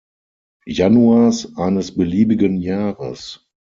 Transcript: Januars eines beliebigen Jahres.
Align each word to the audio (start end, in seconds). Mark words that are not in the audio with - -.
Januars 0.65 1.55
eines 1.57 1.93
beliebigen 1.95 2.57
Jahres. 2.57 3.47